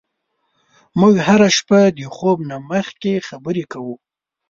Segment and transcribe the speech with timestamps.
[0.99, 3.95] موږ هره شپه د خوب نه مخکې خبرې کوو.